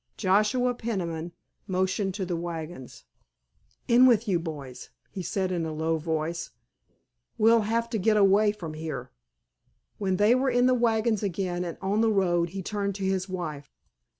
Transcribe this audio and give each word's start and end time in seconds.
Joshua 0.17 0.73
Peniman 0.73 1.31
motioned 1.67 2.15
to 2.15 2.25
the 2.25 2.35
wagons. 2.35 3.03
"In 3.87 4.07
with 4.07 4.27
you, 4.27 4.39
boys," 4.39 4.89
he 5.11 5.21
said 5.21 5.51
in 5.51 5.63
a 5.63 5.71
low 5.71 5.99
voice, 5.99 6.49
"we'll 7.37 7.61
have 7.69 7.87
to 7.91 7.99
get 7.99 8.17
away 8.17 8.51
from 8.51 8.73
here." 8.73 9.11
When 9.99 10.17
they 10.17 10.33
were 10.33 10.49
in 10.49 10.65
the 10.65 10.73
wagons 10.73 11.21
again 11.21 11.63
and 11.63 11.77
on 11.83 12.01
the 12.01 12.09
road 12.11 12.49
he 12.49 12.63
turned 12.63 12.95
to 12.95 13.03
his 13.03 13.29
wife. 13.29 13.69